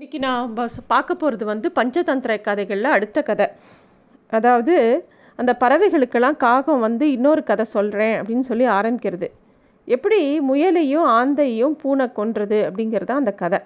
இன்னைக்கு 0.00 0.20
நான் 0.26 0.52
பஸ் 0.58 0.76
பார்க்க 0.90 1.14
போகிறது 1.14 1.44
வந்து 1.50 1.68
பஞ்சதந்திர 1.78 2.34
கதைகளில் 2.46 2.88
அடுத்த 2.92 3.22
கதை. 3.22 3.46
அதாவது 4.36 4.74
அந்த 5.38 5.52
பறவைகளுக்கெல்லாம் 5.62 6.36
காகம் 6.44 6.84
வந்து 6.86 7.04
இன்னொரு 7.16 7.42
கதை 7.50 7.64
சொல்கிறேன் 7.74 8.14
அப்படின்னு 8.20 8.46
சொல்லி 8.50 8.66
ஆரம்பிக்கிறது. 8.76 9.28
எப்படி 9.88 10.20
முயலையும் 10.50 11.08
ஆந்தையும் 11.18 11.74
பூனை 11.82 12.06
கொன்றது 12.18 12.60
அப்படிங்கிறது 12.68 13.10
தான் 13.10 13.22
அந்த 13.22 13.34
கதை. 13.42 13.60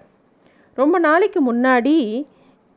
ரொம்ப 0.80 0.98
நாளைக்கு 1.06 1.42
முன்னாடி 1.52 1.94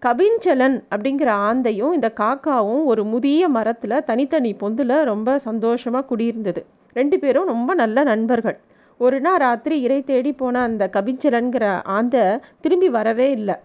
கபிஞ்சலன் 0.01 0.77
அப்படிங்கிற 0.93 1.31
ஆந்தையும் 1.49 1.97
இந்த 1.99 2.11
காக்காவும் 2.21 2.85
ஒரு 2.93 3.05
முதிய 3.13 3.49
மரத்தில் 3.57 4.03
தனித்தனி 4.11 4.53
பொந்தில் 4.63 4.97
ரொம்ப 5.11 5.39
சந்தோஷமாக 5.49 6.09
குடியிருந்தது. 6.11 6.63
ரெண்டு 6.99 7.19
பேரும் 7.19 7.51
ரொம்ப 7.53 7.73
நல்ல 7.83 8.03
நண்பர்கள். 8.13 8.59
ஒரு 8.99 9.17
நாள் 9.25 9.41
ராத்திரி 9.45 9.75
இறை 9.85 9.97
தேடி 10.09 10.31
போன 10.41 10.61
அந்த 10.67 10.83
கபிஞ்சலன்கிற 10.95 11.65
ஆந்தை 11.95 12.23
திரும்பி 12.63 12.89
வரவே 12.97 13.27
இல்லை. 13.37 13.55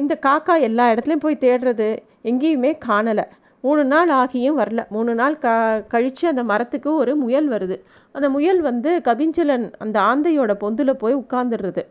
இந்த 0.00 0.14
காக்கா 0.26 0.54
எல்லா 0.68 0.84
இடத்துலையும் 0.92 1.24
போய் 1.24 1.42
தேடுறது 1.44 1.88
எங்கேயுமே 2.30 2.70
காணலை. 2.86 3.24
மூணு 3.64 3.82
நாள் 3.92 4.12
ஆகியும் 4.20 4.58
வரல. 4.60 4.82
மூணு 4.94 5.12
நாள் 5.20 5.36
க 5.44 5.48
கழித்து 5.92 6.24
அந்த 6.30 6.42
மரத்துக்கு 6.52 6.90
ஒரு 7.02 7.12
முயல் 7.24 7.48
வருது. 7.54 7.76
அந்த 8.14 8.28
முயல் 8.36 8.60
வந்து 8.68 8.90
கபிஞ்சலன் 9.08 9.66
அந்த 9.84 9.98
ஆந்தையோட 10.10 10.54
பொந்தில் 10.64 11.00
போய் 11.02 11.20
உட்காந்துடுறது 11.22 11.84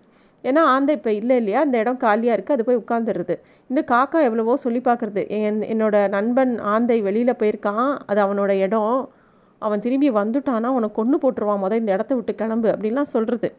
ஏன்னா 0.43 0.61
ஆந்தை 0.73 0.93
இப்போ 0.97 1.11
இல்லை 1.19 1.35
இல்லையா? 1.39 1.59
அந்த 1.65 1.75
இடம் 1.83 1.99
காலியாக 2.03 2.35
இருக்குது 2.37 2.55
அது 2.57 2.63
போய் 2.67 2.81
உட்காந்துடுறது 2.83 3.35
இந்த 3.69 3.81
காக்கா 3.91 4.19
எவ்வளவோ 4.27 4.53
சொல்லி 4.63 4.81
பார்க்குறது. 4.87 5.23
என் 5.37 5.59
என்னோட 5.73 5.95
நண்பன் 6.15 6.53
ஆந்தை 6.73 6.97
வெளியில் 7.07 7.39
போயிருக்கான். 7.41 7.89
அது 8.11 8.19
அவனோட 8.25 8.51
இடம். 8.67 8.95
அவன் 9.65 9.83
திரும்பி 9.85 10.09
வந்துட்டானா 10.19 10.69
உனக்கு 10.77 10.97
கொன்று 10.99 11.17
போட்டுருவான் 11.23 11.61
மொதல் 11.63 11.81
இந்த 11.81 11.91
இடத்த 11.97 12.13
விட்டு 12.15 12.33
கிளம்பு 12.41 12.69
அப்படின்லாம் 12.73 13.11
சொல்கிறது 13.15 13.49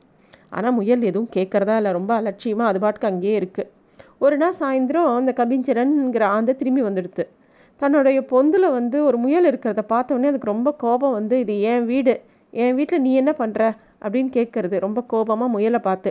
ஆனால் 0.57 0.75
முயல் 0.79 1.05
எதுவும் 1.11 1.31
கேட்குறதா 1.37 1.77
இல்லை. 1.81 1.93
ரொம்ப 1.99 2.13
அலட்சியமாக 2.21 2.71
அது 2.71 2.81
பாட்டுக்கு 2.85 3.11
அங்கேயே 3.11 3.37
இருக்குது 3.41 3.71
ஒரு 4.25 4.37
நாள் 4.41 4.59
சாயந்தரம் 4.59 5.09
அந்த 5.19 5.33
கபிஞ்சரன்ங்கிற 5.39 6.25
ஆந்தை 6.35 6.53
திரும்பி 6.61 6.83
வந்துடுது 6.89 7.25
தன்னுடைய 7.81 8.19
பொந்தில் 8.33 8.67
வந்து 8.79 8.99
ஒரு 9.09 9.17
முயல் 9.23 9.47
இருக்கிறத 9.51 9.83
பார்த்த 9.93 10.29
அதுக்கு 10.31 10.53
ரொம்ப 10.53 10.71
கோபம் 10.83 11.15
வந்து 11.19 11.37
இது 11.45 11.55
என் 11.71 11.87
வீடு? 11.93 12.15
என் 12.53 12.77
வீட்டில் 12.79 13.03
நீ 13.07 13.13
என்ன 13.21 13.33
பண்ணுற 13.39 13.63
அப்படின்னு 14.05 14.31
கேட்குறது 14.37 14.77
ரொம்ப 14.85 15.01
கோபமாக 15.13 15.49
முயலை 15.55 15.81
பார்த்து. 15.89 16.11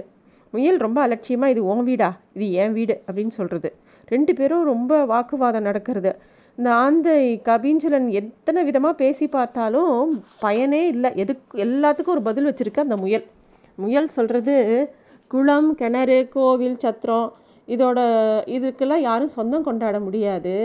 முயல் 0.53 0.80
ரொம்ப 0.86 0.98
அலட்சியமாக 1.05 1.53
இது 1.53 1.61
உன் 1.72 1.83
வீடா? 1.89 2.09
இது 2.36 2.45
என் 2.61 2.73
வீடு? 2.78 2.95
அப்படின்னு 3.08 3.33
சொல்கிறது 3.38 3.70
ரெண்டு 4.14 4.31
பேரும் 4.39 4.64
ரொம்ப 4.72 4.92
வாக்குவாதம் 5.11 5.67
நடக்கிறது. 5.70 6.11
இந்த 6.58 6.70
ஆந்தை 6.84 7.20
கபீஞ்சலன் 7.48 8.08
எத்தனை 8.20 8.62
விதமாக 8.68 8.96
பேசி 9.02 9.26
பார்த்தாலும் 9.28 10.10
பயனே 10.40 10.82
இல்லை. 10.94 11.10
எதுக்கு 11.24 11.62
எல்லாத்துக்கும் 11.66 12.16
ஒரு 12.16 12.24
பதில் 12.28 12.48
வச்சுருக்கு 12.50 12.86
அந்த 12.86 12.98
முயல். 13.04 13.26
முயல் 13.78 14.10
சொல்கிறது 14.16 14.56
குளம் 15.32 15.70
கிணறு 15.80 16.18
கோவில் 16.36 16.82
சத்திரம் 16.84 17.30
இதோட 17.68 18.00
இதுக்கெல்லாம் 18.56 19.06
யாரும் 19.10 19.36
சொந்தம் 19.38 19.68
கொண்டாட 19.68 19.98
முடியாது. 20.00 20.56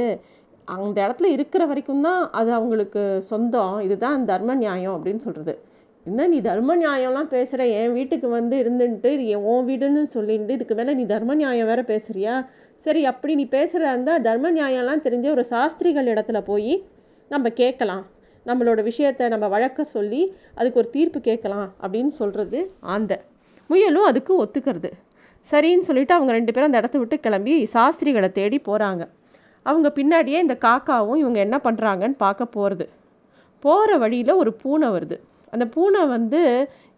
அந்த 0.69 0.97
இடத்துல 1.07 1.31
இருக்கிற 1.37 1.63
வரைக்கும் 1.71 2.05
தான் 2.09 2.23
அது 2.31 2.51
அவங்களுக்கு 2.53 3.03
சொந்தம். 3.31 3.77
இதுதான் 3.87 4.29
தர்ம 4.33 4.57
நியாயம் 4.65 4.97
அப்படின்னு 4.97 5.25
சொல்கிறது 5.27 5.55
என்ன 6.07 6.27
நீ 6.33 6.39
தர்ம 6.41 6.75
நியாயம்லாம் 6.77 7.31
பேசுகிற 7.33 7.63
என் 7.79 7.95
வீட்டுக்கு 7.99 8.29
வந்து 8.29 8.57
இருந்துன்ட்டு 8.63 9.11
இது 9.15 9.25
என் 9.37 9.67
வீடுன்னு 9.71 10.03
சொல்லிட்டு 10.17 10.57
இதுக்கு 10.59 10.75
மேலே 10.75 10.93
நீ 10.95 11.05
தர்ம 11.15 11.35
நியாயம் 11.35 11.71
வேறு 11.71 11.85
பேசுகிறியா 11.89 12.35
சரி 12.85 13.01
அப்படி 13.11 13.33
நீ 13.41 13.45
பேசுகிறதா 13.55 13.93
இருந்தால் 13.95 14.25
தர்ம 14.27 14.51
நியாயம்லாம் 14.57 15.05
தெரிஞ்ச 15.07 15.27
ஒரு 15.37 15.45
சாஸ்திரிகள் 15.53 16.11
இடத்துல 16.13 16.41
போய் 16.51 16.75
நம்ம 17.31 17.49
கேட்கலாம். 17.61 18.05
நம்மளோட 18.47 18.81
விஷயத்தை 18.89 19.25
நம்ம 19.33 19.47
வழக்க 19.55 19.85
சொல்லி 19.95 20.21
அதுக்கு 20.59 20.81
ஒரு 20.83 20.89
தீர்ப்பு 20.97 21.21
கேட்கலாம் 21.29 21.69
அப்படின்னு 21.83 22.13
சொல்கிறது 22.21 22.59
ஆந்தை. 22.95 23.17
முயலும் 23.71 24.09
அதுக்கு 24.11 24.33
ஒத்துக்கிறது. 24.43 24.91
சரின்னு 25.51 25.87
சொல்லிட்டு 25.89 26.15
அவங்க 26.17 26.33
ரெண்டு 26.37 26.53
பேரும் 26.53 26.69
அந்த 26.69 26.81
இடத்த 26.83 26.97
விட்டு 27.01 27.17
கிளம்பி 27.25 27.55
சாஸ்திரிகளை 27.75 28.29
தேடி 28.39 28.59
போகிறாங்க 28.69 29.03
அவங்க 29.67 29.89
பின்னாடியே 29.99 30.39
இந்த 30.45 30.55
காக்காவும் 30.67 31.21
இவங்க 31.23 31.39
என்ன 31.47 31.57
பண்ணுறாங்கன்னு 31.65 32.17
பார்க்க 32.25 32.55
போகிறது 32.57 32.87
போகிற 33.65 33.91
வழியில் 34.03 34.41
ஒரு 34.43 34.51
பூனை 34.63 34.89
வருது. 34.97 35.17
அந்த 35.55 35.65
பூனை 35.75 36.03
வந்து 36.17 36.41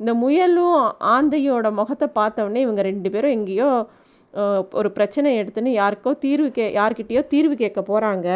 இந்த 0.01 0.13
முயலும் 0.23 0.79
ஆந்தையோட 1.15 1.67
முகத்தை 1.79 2.09
பார்த்தவொடனே 2.21 2.61
இவங்க 2.67 2.83
ரெண்டு 2.91 3.09
பேரும் 3.15 3.35
எங்கேயோ 3.39 3.71
ஒரு 4.73 4.91
பிரச்சனை 4.93 5.41
எடுத்துன்னு 5.41 5.69
யாருக்கோ 5.69 6.19
தீர்வு 6.19 6.51
கே 6.51 6.73
யார்கிட்டயோ 6.75 7.27
தீர்வு 7.27 7.55
கேட்க 7.55 7.81
போகிறாங்க 7.81 8.29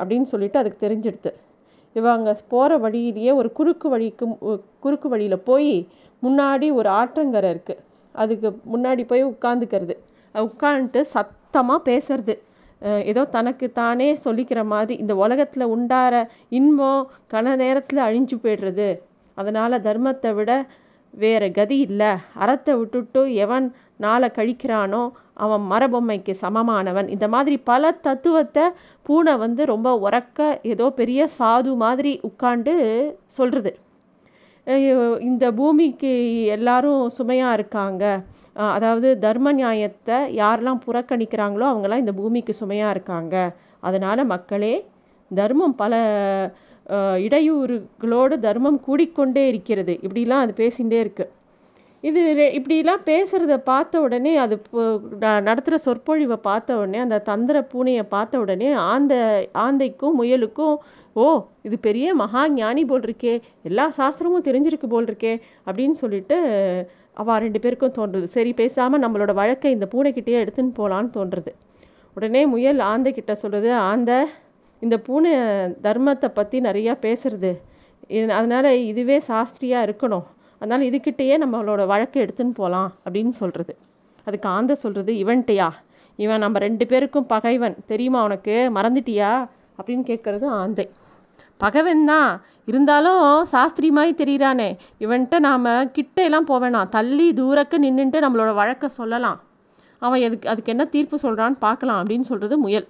அப்படின்னு 0.00 0.22
சொல்லிட்டு 0.22 0.58
அதுக்கு 0.58 0.88
தெரிஞ்சிடுது 0.88 1.32
இவங்க 1.92 2.36
போகிற 2.48 2.78
வழியிலேயே 2.78 3.32
ஒரு 3.32 3.52
குறுக்கு 3.52 3.88
வழிக்கு 3.88 4.26
மு- 4.26 4.60
குறுக்கு 4.80 5.08
வழியில் 5.08 5.38
போய் 5.38 5.88
முன்னாடி 6.22 6.72
ஒரு 6.72 6.90
ஆற்றங்கரை 6.90 7.56
இருக்குது 7.56 7.78
அதுக்கு 8.12 8.58
முன்னாடி 8.72 9.06
போய் 9.06 9.24
உட்காந்துக்கிறது. 9.24 9.94
உட்காந்துட்டு 10.34 11.00
சத்தமாக 11.00 11.90
பேசுறது. 11.90 12.34
ஏதோ 13.04 13.24
தனக்கு 13.24 13.72
தானே 13.72 14.18
சொல்லிக்கிற 14.24 14.64
மாதிரி 14.64 15.00
இந்த 15.00 15.16
உலகத்தில் 15.16 15.66
உண்டார 15.66 16.26
இன்பம் 16.48 17.10
கன 17.30 17.56
நேரத்தில் 17.56 17.98
அழிஞ்சு 17.98 18.36
போயிடுறது. 18.42 18.88
அதனால் 19.34 19.82
தர்மத்தை 19.82 20.34
விட 20.34 20.66
வேற 21.14 21.42
கதி 21.58 21.76
இல்லை. 21.86 22.10
அறத்தை 22.42 22.72
விட்டுட்டு 22.80 23.20
எவன் 23.44 23.66
நாளை 24.04 24.28
கழிக்கிறானோ 24.38 25.02
அவன் 25.44 25.64
மரபொம்மைக்கு 25.72 26.32
சமமானவன். 26.42 27.08
இந்த 27.14 27.26
மாதிரி 27.34 27.56
பல 27.70 27.92
தத்துவத்தை 28.06 28.64
பூனை 29.06 29.34
வந்து 29.44 29.62
ரொம்ப 29.74 29.88
உறக்க 30.06 30.48
ஏதோ 30.72 30.86
பெரிய 31.00 31.28
சாது 31.38 31.72
மாதிரி 31.84 32.12
உட்காண்டு 32.28 32.74
சொல்கிறது 33.38 33.72
இந்த 35.28 35.44
பூமிக்கு 35.58 36.12
எல்லாரும் 36.56 37.02
சுமையாக 37.18 37.56
இருக்காங்க. 37.58 38.04
அதாவது 38.74 39.08
தர்ம 39.24 39.52
நியாயத்தை 39.60 40.16
யாரெல்லாம் 40.40 40.82
புறக்கணிக்கிறாங்களோ 40.86 41.66
அவங்களாம் 41.70 42.02
இந்த 42.04 42.12
பூமிக்கு 42.20 42.52
சுமையாக 42.60 42.94
இருக்காங்க. 42.94 43.36
அதனால் 43.88 44.30
மக்களே 44.32 44.74
தர்மம் 45.30 45.74
பல 45.82 45.94
இடையூறுகளோடு 47.26 48.36
தர்மம் 48.46 48.80
கூடிக்கொண்டே 48.86 49.44
இருக்கிறது. 49.52 49.94
இப்படிலாம் 50.06 50.44
அது 50.44 50.54
பேசிகிட்டே 50.62 50.98
இருக்கு. 51.04 51.26
இது 52.02 52.20
இப்படிலாம் 52.58 53.02
பேசுகிறத 53.08 53.54
பார்த்த 53.70 54.00
உடனே 54.04 54.32
அது 54.44 54.54
நடத்துகிற 55.48 55.78
சொற்பொழிவை 55.86 56.38
பார்த்த 56.46 56.78
உடனே 56.82 56.98
அந்த 57.04 57.18
தந்திர 57.30 57.56
பூனையை 57.72 58.04
பார்த்த 58.14 58.40
உடனே 58.44 58.68
ஆந்த 58.92 59.14
ஆந்தைக்கும் 59.64 60.16
முயலுக்கும் 60.20 60.76
ஓ 61.22 61.26
இது 61.66 61.76
பெரிய 61.86 62.14
மகா 62.14 62.42
ஞானி 62.54 62.82
போல் 62.90 63.06
இருக்கே 63.08 63.34
எல்லா 63.68 63.86
சாஸ்திரமும் 63.98 64.46
தெரிஞ்சிருக்கு 64.48 64.88
போல் 64.94 65.08
இருக்கே 65.10 65.34
அப்படின்னு 65.66 65.96
சொல்லிட்டு 66.02 66.36
அவள் 67.20 67.42
ரெண்டு 67.44 67.60
பேருக்கும் 67.64 67.96
தோன்றுது. 67.98 68.26
சரி 68.36 68.52
பேசாமல் 68.60 69.02
நம்மளோட 69.04 69.32
வழக்கை 69.40 69.72
இந்த 69.76 69.88
பூனைக்கிட்டேயே 69.94 70.42
எடுத்துன்னு 70.44 70.76
போகலான்னு 70.78 71.16
தோன்றுறது 71.18 71.52
உடனே 72.16 72.42
முயல் 72.52 72.80
ஆந்தை 72.92 73.10
கிட்ட 73.12 73.32
சொல்லுது 73.42 73.70
ஆந்தை 73.90 74.18
இந்த 74.80 74.98
பூனை 74.98 75.32
தர்மத்தை 75.82 76.28
பற்றி 76.28 76.60
நிறையா 76.60 76.96
பேசுறது. 77.00 77.60
இது- 78.08 78.68
இதுவே 78.68 79.18
சாஸ்திரியாக 79.18 79.86
இருக்கணும். 79.86 80.22
அதனால் 80.58 80.86
இதுக்கிட்டேயே 80.86 81.40
நம்மளோட 81.44 81.86
வழக்கை 81.86 82.22
எடுத்துன்னு 82.22 82.54
போகலாம் 82.54 82.92
அப்படின்னு 83.10 83.28
சொல்கிறது 83.28 83.76
அதுக்கு 84.24 84.48
ஆந்தை 84.48 84.76
சொல்கிறது 84.76 85.12
இவன்ட்டையா? 85.12 85.68
இவன் 86.16 86.38
நம்ம 86.38 86.58
ரெண்டு 86.58 86.86
பேருக்கும் 86.86 87.26
பகைவன். 87.26 87.76
தெரியுமா 87.86 88.24
உனக்கு? 88.24 88.70
மறந்துட்டியா? 88.74 89.48
அப்படின்னு 89.82 90.02
கேட்குறது 90.02 90.46
ஆந்தை. 90.46 90.90
பகைவன் 91.56 92.04
தான். 92.04 92.42
இருந்தாலும் 92.66 93.44
சாஸ்திரி 93.44 93.90
மாதிரி 93.90 94.24
தெரிகிறானே 94.24 94.76
இவன்கிட்ட 95.00 95.38
நாம் 95.38 95.92
கிட்ட 95.92 96.22
எல்லாம் 96.22 96.46
போவேணாம் 96.46 96.88
தள்ளி 96.88 97.32
தூரக்கு 97.32 97.78
நின்றுட்டு 97.78 98.28
நம்மளோட 98.28 98.54
வழக்கை 98.54 98.88
சொல்லலாம். 98.88 99.40
அவன் 99.98 100.20
எதுக்கு 100.20 100.48
அதுக்கு 100.48 100.70
என்ன 100.70 100.84
தீர்ப்பு 100.84 101.18
சொல்கிறான்னு 101.22 101.56
பார்க்கலாம் 101.58 102.04
அப்படின்னு 102.04 102.20
சொல்கிறது 102.20 102.58
முயல். 102.58 102.88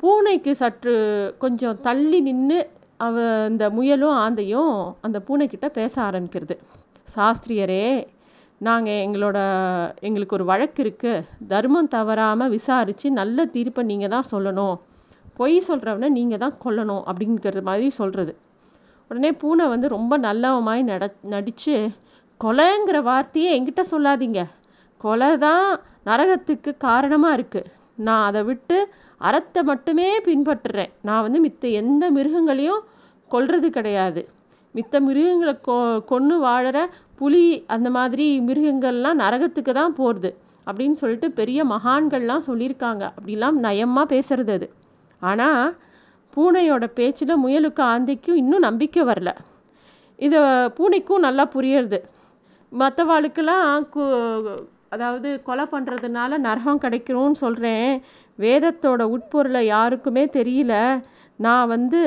பூனைக்கு 0.00 0.52
சற்று 0.60 0.94
கொஞ்சம் 1.42 1.80
தள்ளி 1.86 2.18
நின்று 2.26 2.58
அவ 3.06 3.16
இந்த 3.50 3.64
முயலும் 3.76 4.16
ஆந்தையும் 4.24 4.74
அந்த 5.06 5.18
பூனைக்கிட்ட 5.26 5.68
பேச 5.78 5.94
ஆரம்பிக்கிறது. 6.08 6.54
சாஸ்திரியரே 7.14 7.84
நாங்கள் 8.66 9.00
எங்களோட 9.04 9.38
எங்களுக்கு 10.08 10.36
ஒரு 10.38 10.46
வழக்கு 10.50 10.80
இருக்குது 10.84 11.24
தர்மம் 11.52 11.90
தவறாமல் 11.94 12.52
விசாரித்து 12.56 13.10
நல்ல 13.20 13.44
தீர்ப்பை 13.54 13.82
நீங்கள் 13.90 14.12
தான் 14.14 14.30
சொல்லணும். 14.32 14.76
பொய் 15.38 15.56
சொல்கிறவனை 15.68 16.08
நீங்கள் 16.18 16.42
தான் 16.44 16.56
கொல்லணும் 16.64 17.04
அப்படிங்கிற 17.10 17.62
மாதிரி 17.68 17.88
சொல்கிறது 18.00 18.32
உடனே 19.10 19.30
பூனை 19.42 19.66
வந்து 19.74 19.86
ரொம்ப 19.96 20.14
நல்லவமாய் 20.26 20.82
நட 20.90 21.04
நடித்து 21.34 21.76
கொலைங்கிற 22.40 22.98
வார்த்தையே 23.10 23.48
என்கிட்ட 23.56 23.82
சொல்லாதீங்க. 23.92 24.40
கொலை 25.04 25.30
தான் 25.46 25.66
நரகத்துக்கு 26.08 26.70
காரணமாக 26.86 27.36
இருக்குது 27.38 27.70
நான் 28.06 28.26
அதை 28.28 28.42
விட்டு 28.50 28.76
அறத்தை 29.20 29.62
மட்டுமே 29.62 30.08
பின்பற்றுறேன். 30.28 30.92
நான் 31.02 31.24
வந்து 31.26 31.40
மித்த 31.46 31.64
எந்த 31.80 32.04
மிருகங்களையும் 32.10 32.82
கொல்றது 33.30 33.68
கிடையாது. 33.70 34.22
மித்த 34.74 34.94
மிருகங்களை 35.00 35.54
கொ 35.68 35.74
கொன்று 36.10 36.36
வாழற 36.44 36.78
புலி 37.20 37.44
அந்த 37.74 37.88
மாதிரி 37.90 38.26
மிருகங்கள்லாம் 38.40 39.20
நரகத்துக்கு 39.22 39.72
தான் 39.72 39.94
போகிறது 39.94 40.30
அப்படின்னு 40.66 40.96
சொல்லிட்டு 41.02 41.28
பெரிய 41.30 41.60
மகான்கள்லாம் 41.64 42.46
சொல்லியிருக்காங்க. 42.48 43.04
அப்படிலாம் 43.16 43.56
நயமாக 43.66 44.06
பேசுறது 44.14 44.52
அது. 44.58 44.68
ஆனால் 45.22 45.64
பூனையோட 46.36 46.84
பேச்சில் 46.98 47.42
முயலுக்கும் 47.44 47.90
ஆந்தைக்கும் 47.92 48.40
இன்னும் 48.42 48.66
நம்பிக்கை 48.68 49.02
வரல. 49.04 49.30
இதை 50.18 50.40
பூனைக்கும் 50.78 51.24
நல்லா 51.26 51.44
புரியுறது. 51.54 51.98
மற்றவாளுக்கெல்லாம் 52.72 53.88
கு 53.94 54.04
அதாவது 54.94 55.28
கொலை 55.48 55.64
பண்ணுறதுனால 55.72 56.38
நரகம் 56.46 56.82
கிடைக்கிறோன்னு 56.84 57.38
சொல்கிறேன் 57.44 57.90
வேதத்தோட 58.38 59.02
உட்பொருளை 59.14 59.62
யாருக்குமே 59.74 60.24
தெரியல. 60.38 60.74
நான் 61.46 61.70
வந்து 61.74 62.02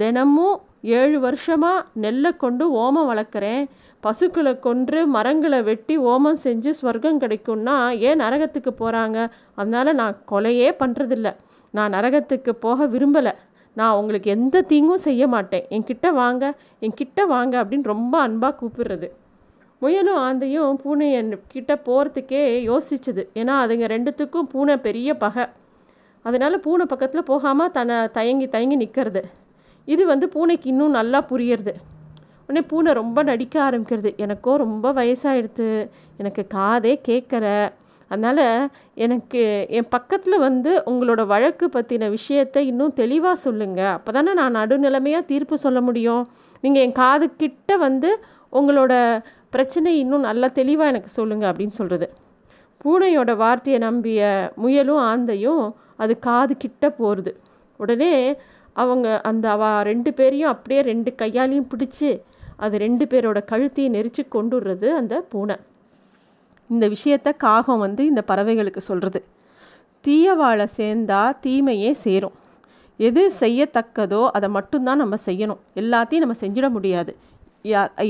தினமும் 0.00 0.56
ஏழு 0.98 1.16
வருஷமாக 1.26 1.86
நெல்லை 2.04 2.30
கொண்டு 2.42 2.64
ஓமம் 2.82 3.08
வளர்க்குறேன். 3.12 3.62
பசுக்களை 4.04 4.52
கொன்று 4.66 5.00
மரங்களை 5.14 5.58
வெட்டி 5.62 5.94
ஓமம் 6.12 6.38
செஞ்சு 6.44 6.70
ஸ்வர்க்கம் 6.78 7.20
கிடைக்கும்னா 7.24 7.74
ஏன் 8.08 8.20
நரகத்துக்கு 8.24 8.72
போகிறாங்க 8.78 9.18
அதனால் 9.60 9.98
நான் 10.00 10.16
கொலையே 10.32 10.68
பண்ணுறதில்ல 10.82 11.30
நான் 11.74 11.94
நரகத்துக்கு 11.96 12.52
போக 12.66 12.86
விரும்பலை. 12.94 13.32
நான் 13.76 13.96
உங்களுக்கு 13.98 14.28
எந்த 14.36 14.62
தீங்கும் 14.70 15.04
செய்ய 15.08 15.26
மாட்டேன். 15.34 15.66
என்கிட்ட 15.76 16.06
வாங்க 16.20 16.44
என்கிட்ட 16.86 17.26
வாங்க 17.34 17.54
அப்படின்னு 17.62 17.92
ரொம்ப 17.94 18.14
அன்பாக 18.26 18.54
கூப்பிடுறது. 18.60 19.08
முயலும் 19.82 20.20
ஆந்தையும் 20.26 20.78
பூனை 20.82 21.06
கிட்ட 21.54 21.72
போகிறதுக்கே 21.86 22.42
யோசிச்சுது. 22.70 23.22
ஏன்னா 23.40 23.54
அதுங்க 23.62 23.86
ரெண்டுத்துக்கும் 23.94 24.50
பூனை 24.52 24.76
பெரிய 24.86 25.10
பகை. 25.24 25.44
அதனால் 26.24 26.62
பூனை 26.64 26.84
பக்கத்தில் 26.90 27.28
போகாமல் 27.30 27.72
தன்னை 27.76 27.98
தயங்கி 28.18 28.46
தயங்கி 28.54 28.76
நிற்கிறது 28.82 29.22
இது 29.88 30.02
வந்து 30.12 30.26
பூனைக்கு 30.34 30.66
இன்னும் 30.72 30.96
நல்லா 30.98 31.20
புரியுறது. 31.30 31.72
உடனே 32.46 32.62
பூனை 32.70 32.90
ரொம்ப 33.00 33.18
நடிக்க 33.30 33.56
ஆரம்பிக்கிறது. 33.66 34.10
எனக்கோ 34.24 34.52
ரொம்ப 34.64 34.86
வயசாகிடுது 34.98 35.68
எனக்கு 36.20 36.42
காதே 36.56 36.92
கேட்கல 37.08 37.46
அதனால் 38.10 38.46
எனக்கு 39.04 39.40
என் 39.78 39.90
பக்கத்தில் 39.94 40.44
வந்து 40.46 40.70
உங்களோட 40.90 41.22
வழக்கு 41.32 41.66
பற்றின 41.74 42.08
விஷயத்தை 42.16 42.60
இன்னும் 42.70 42.96
தெளிவாக 43.00 43.36
சொல்லுங்கள் 43.44 43.92
அப்போ 43.96 44.12
தானே 44.16 44.32
நான் 44.40 44.56
நடுநிலைமையாக 44.60 45.28
தீர்ப்பு 45.32 45.56
சொல்ல 45.64 45.80
முடியும். 45.88 46.24
நீங்கள் 46.64 46.84
என் 46.86 46.98
காது 47.02 47.28
கிட்ட 47.42 47.76
வந்து 47.86 48.10
உங்களோட 48.60 48.94
பிரச்சனை 49.50 49.98
இன்னும் 49.98 50.26
நல்லா 50.28 50.48
தெளிவாக 50.60 50.92
எனக்கு 50.92 51.08
சொல்லுங்கள் 51.08 51.50
அப்படின்னு 51.52 51.78
சொல்கிறது 51.80 52.06
பூனையோட 52.84 53.30
வார்த்தையை 53.36 53.78
நம்பிய 53.80 54.20
முயலும் 54.56 55.02
ஆந்தையும் 55.10 55.64
அது 55.96 56.18
காது 56.18 56.56
கிட்ட 56.56 56.90
போகிறது 56.90 57.32
உடனே 57.80 58.14
அவங்க 58.72 59.06
அந்த 59.20 59.50
அவ 59.50 59.82
ரெண்டு 59.82 60.10
பேரையும் 60.14 60.52
அப்படியே 60.52 60.80
ரெண்டு 60.82 61.10
கையாலையும் 61.22 61.70
பிடிச்சி 61.72 62.10
அது 62.56 62.78
ரெண்டு 62.78 63.04
பேரோட 63.04 63.38
கழுத்தையும் 63.44 63.94
நெரிச்சு 63.94 64.22
கொண்டுடுறது 64.34 64.88
அந்த 65.00 65.14
பூனை. 65.32 65.56
இந்த 66.70 66.88
விஷயத்த 66.88 67.28
காகம் 67.36 67.78
வந்து 67.78 68.02
இந்த 68.04 68.22
பறவைகளுக்கு 68.26 68.80
சொல்கிறது 68.88 69.20
தீயவாழை 70.04 70.66
சேர்ந்தா 70.76 71.22
தீமையே 71.40 71.90
சேரும். 72.04 72.36
எது 72.96 73.22
செய்யத்தக்கதோ 73.40 74.22
அதை 74.36 74.48
மட்டும்தான் 74.48 75.00
நம்ம 75.02 75.16
செய்யணும். 75.26 75.60
எல்லாத்தையும் 75.74 76.24
நம்ம 76.24 76.38
செஞ்சிட 76.40 76.68
முடியாது. 76.70 77.12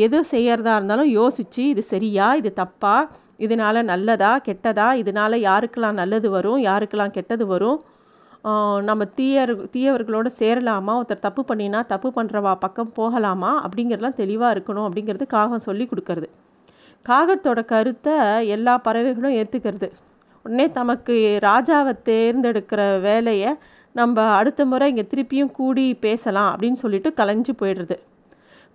எது 0.07 0.19
செய்யறதா 0.33 0.73
இருந்தாலும் 0.79 1.11
யோசித்து 1.19 1.63
இது 1.73 1.83
சரியா 1.93 2.27
இது 2.41 2.51
தப்பா 2.63 2.97
இதனால் 3.45 3.89
நல்லதா 3.93 4.33
கெட்டதா 4.49 4.89
இதனால் 5.03 5.45
யாருக்கெல்லாம் 5.49 5.99
நல்லது 6.01 6.29
வரும் 6.37 6.61
யாருக்கெல்லாம் 6.69 7.15
கெட்டது 7.17 7.45
வரும்? 7.53 7.79
நம்ம 8.89 9.03
தீயர் 9.19 9.53
தீயவர்களோடு 9.75 10.31
சேரலாமா? 10.41 10.93
ஒருத்தர் 11.01 11.25
தப்பு 11.27 11.43
பண்ணினா 11.49 11.81
தப்பு 11.93 12.09
பண்ணுறவா 12.19 12.53
பக்கம் 12.65 12.93
போகலாமா? 12.99 13.51
அப்படிங்கிறதுலாம் 13.65 14.21
தெளிவாக 14.21 14.55
இருக்கணும் 14.57 14.87
அப்படிங்கிறது 14.89 15.27
காகம் 15.37 15.67
சொல்லி 15.69 15.87
கொடுக்கறது. 15.91 16.29
காகத்தோட 17.07 17.61
கருத்தை 17.73 18.15
எல்லா 18.57 18.77
பறவைகளும் 18.87 19.37
ஏற்றுக்கிறது 19.41 19.89
உடனே 20.45 20.67
தமக்கு 20.79 21.15
ராஜாவை 21.49 21.93
தேர்ந்தெடுக்கிற 22.09 22.83
வேலையை 23.09 23.51
நம்ம 23.95 24.27
அடுத்த 24.39 24.65
முறை 24.71 24.87
இங்கே 24.93 25.05
திருப்பியும் 25.13 25.53
கூடி 25.59 25.85
பேசலாம் 26.07 26.51
அப்படின்னு 26.53 26.79
சொல்லிட்டு 26.85 27.11
கலைஞ்சு 27.21 27.53
போயிடுறது. 27.61 27.97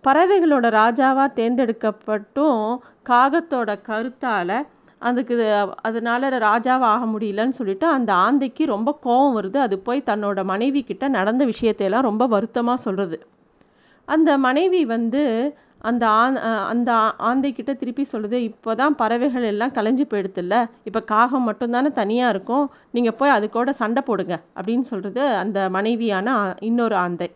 பறவைகளோட 0.05 0.67
ராஜாவாக 0.81 1.29
தேர்ந்தெடுக்கப்பட்டும் 1.39 2.63
காகத்தோட 3.09 3.71
கருத்தால் 3.89 4.57
அதுக்கு 5.07 5.35
அதனால 5.87 6.29
ராஜாவாக 6.47 6.91
ஆக 6.95 7.05
முடியலன்னு 7.13 7.57
சொல்லிட்டு 7.59 7.85
அந்த 7.95 8.11
ஆந்தைக்கு 8.25 8.63
ரொம்ப 8.75 8.89
கோபம் 9.05 9.35
வருது. 9.37 9.57
அது 9.65 9.75
போய் 9.87 10.07
தன்னோட 10.09 10.39
மனைவி 10.51 10.81
கிட்ட 10.89 11.05
நடந்த 11.17 11.43
விஷயத்தையெல்லாம் 11.51 12.07
ரொம்ப 12.09 12.25
வருத்தமாக 12.33 12.83
சொல்கிறது 12.85 13.19
அந்த 14.07 14.31
மனைவி 14.47 14.81
வந்து 14.95 15.21
அந்த 15.89 16.03
ஆந் 16.21 16.37
அந்த 16.71 16.91
ஆந்தைக்கிட்ட 17.29 17.71
திருப்பி 17.81 18.03
சொல்லுது 18.11 18.37
இப்போ 18.49 18.71
தான் 18.81 18.95
பறவைகள் 19.01 19.47
எல்லாம் 19.49 19.73
கலைஞ்சு 19.77 20.05
போயிடுதுல்ல. 20.11 20.55
இப்போ 20.89 20.99
காகம் 21.11 21.45
மட்டும்தானே 21.49 21.89
தனியாக 22.01 22.33
இருக்கும். 22.33 22.65
நீங்கள் 22.95 23.17
போய் 23.19 23.35
அது 23.37 23.47
கூட 23.57 23.73
சண்டை 23.81 24.03
போடுங்க. 24.09 24.35
அப்படின்னு 24.59 24.85
சொல்கிறது 24.91 25.23
அந்த 25.43 25.59
மனைவியான 25.77 26.37
இன்னொரு 26.69 26.95
ஆந்தை. 27.05 27.27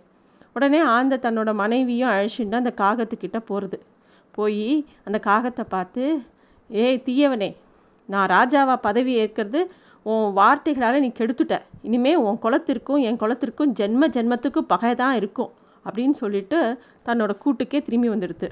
உடனே 0.53 0.79
ஆந்தை 0.79 1.17
தன்னோட 1.17 1.53
மனைவியும் 1.53 2.09
அழிச்சுட்டு 2.09 2.55
அந்த 2.55 2.73
காகத்துக்கிட்ட 2.77 3.39
போகிறது 3.39 3.79
போய் 4.31 4.85
அந்த 5.03 5.19
காகத்தை 5.19 5.65
பார்த்து 5.69 6.21
ஏய் 6.69 7.03
தீயவனே 7.05 7.55
நான் 8.05 8.29
ராஜாவா 8.29 8.75
பதவி 8.81 9.13
ஏற்கிறது 9.13 9.71
உன் 10.03 10.33
வார்த்தைகளால் 10.33 10.99
நீ 10.99 11.11
கெடுத்துட்ட. 11.19 11.55
இனிமே 11.81 12.15
உன் 12.15 12.39
குளத்திற்கும் 12.41 13.01
என் 13.01 13.17
குளத்திற்கும் 13.17 13.73
ஜென்ம 13.79 14.07
ஜென்மத்துக்கும் 14.07 14.67
பகை 14.67 14.95
தான் 14.95 15.15
இருக்கும் 15.15 15.51
அப்படின்னு 15.85 16.09
சொல்லிட்டு 16.09 16.79
தன்னோட 17.05 17.31
கூட்டுக்கே 17.45 17.81
திரும்பி 17.81 18.09
வந்துடுது 18.09 18.49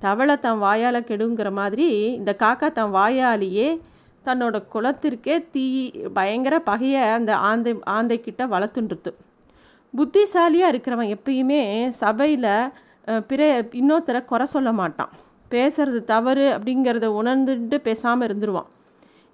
தவளை 0.00 0.36
தன் 0.36 0.58
வாயால் 0.58 1.06
கெடுங்கிற 1.08 1.52
மாதிரி 1.52 1.88
இந்த 2.10 2.36
காக்கா 2.38 2.72
தன் 2.72 2.94
வாயாலேயே 2.94 3.80
தன்னோட 4.26 4.62
குளத்திற்கே 4.72 5.50
தீ 5.50 5.90
பயங்கர 6.14 6.58
பகையை 6.60 7.00
அந்த 7.00 7.36
ஆந்தை 7.36 7.74
ஆந்தைக்கிட்ட 7.86 8.46
வளர்த்துன்றது 8.48 9.12
புத்திசாலியாக 9.94 10.72
இருக்கிறவன் 10.72 11.10
எப்பயுமே 11.14 11.62
சபையில் 12.02 12.52
பிற 13.30 13.40
இன்னொருத்தரை 13.80 14.20
குறை 14.24 14.46
சொல்ல 14.46 14.70
மாட்டான். 14.72 15.10
பேசுறது 15.50 16.00
தவறு 16.12 16.46
அப்படிங்கிறத 16.54 17.06
உணர்ந்துட்டு 17.20 17.78
பேசாமல் 17.88 18.26
இருந்துருவான். 18.28 18.70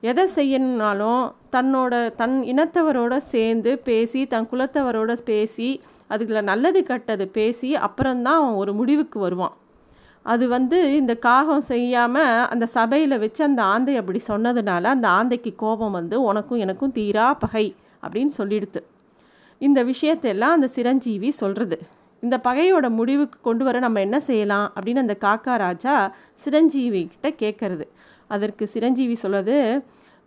எதை 0.03 0.25
செய்யணுனாலும் 0.37 1.23
தன்னோட 1.55 1.93
தன் 2.21 2.37
இனத்தவரோட 2.53 3.15
சேர்ந்து 3.35 3.71
பேசி 3.89 4.21
தன் 4.27 4.51
குலத்தவரோட 4.53 5.13
பேசி 5.31 5.71
அதுக்குள்ள 6.11 6.43
நல்லது 6.51 6.83
கட்டது 6.91 7.25
பேசி 7.39 7.71
அப்புறம்தான் 7.87 8.41
அவன் 8.41 8.61
ஒரு 8.63 8.73
முடிவுக்கு 8.81 9.19
வருவான். 9.19 9.57
அது 10.27 10.45
வந்து 10.57 10.79
இந்த 11.01 11.13
காகம் 11.27 11.65
செய்யாமல் 11.73 12.47
அந்த 12.53 12.65
சபையில் 12.77 13.23
வச்சு 13.25 13.43
அந்த 13.51 13.63
ஆந்தை 13.73 13.95
அப்படி 13.97 14.21
சொன்னதுனால 14.29 14.85
அந்த 14.97 15.09
ஆந்தைக்கு 15.09 15.53
கோபம் 15.57 15.97
வந்து 16.01 16.17
உனக்கும் 16.31 16.63
எனக்கும் 16.67 16.97
தீரா 16.99 17.27
பகை 17.45 17.67
அப்படின்னு 18.03 18.33
சொல்லிடுது 18.39 18.81
இந்த 19.61 19.85
விஷயத்தெல்லாம் 19.85 20.57
அந்த 20.57 20.69
சிரஞ்சீவி 20.69 21.31
சொல்கிறது 21.31 21.77
இந்த 22.23 22.39
பகையோட 22.39 22.91
முடிவுக்கு 22.91 23.39
கொண்டு 23.41 23.65
வர 23.65 23.79
நம்ம 23.79 24.01
என்ன 24.01 24.21
செய்யலாம் 24.21 24.73
அப்படின்னு 24.75 25.01
அந்த 25.01 25.17
காக்கா 25.21 25.57
ராஜா 25.57 25.95
சிரஞ்சீவி 26.37 27.03
கிட்ட 27.09 27.31
கேட்கறது 27.31 27.87
அதற்கு 28.31 28.67
சிரஞ்சீவி 28.67 29.17
சொல்லுது 29.23 29.57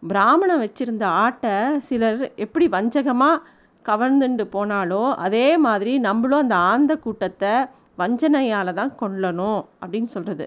பிராமணன் 0.03 0.59
வச்சிருந்த 0.59 1.05
ஆட்டை 1.23 1.55
சிலர் 1.79 2.21
எப்படி 2.35 2.67
வஞ்சகமாக 2.67 3.43
கவர்ந்துண்டு 3.85 4.45
போனாலோ 4.53 5.13
அதே 5.17 5.57
மாதிரி 5.57 5.99
நம்மளும் 5.99 6.39
அந்த 6.39 6.55
ஆந்த 6.55 6.95
கூட்டத்தை 6.97 7.53
வஞ்சனையால் 7.97 8.73
தான் 8.73 8.95
கொல்லணும் 8.99 9.61
அப்படின்னு 9.81 10.05
சொல்கிறது 10.05 10.45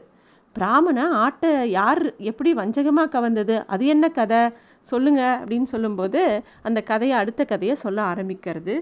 பிராமண 0.57 1.09
ஆட்டை 1.17 1.71
யார் 1.71 2.15
எப்படி 2.21 2.55
வஞ்சகமாக 2.55 3.13
கவர்ந்தது 3.15 3.65
அது 3.67 3.87
என்ன 3.87 4.09
கதை? 4.09 4.43
சொல்லுங்க 4.85 5.23
அப்படின்னு 5.45 5.69
சொல்லும்போது 5.75 6.21
அந்த 6.63 6.81
கதையை 6.83 7.17
அடுத்த 7.17 7.43
கதையை 7.45 7.77
சொல்ல 7.77 8.03
ஆரம்பிக்கிறது 8.03 8.75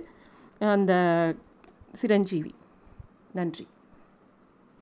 அந்த 0.59 0.93
சிரஞ்சீவி. 1.93 2.55
நன்றி. 3.33 3.67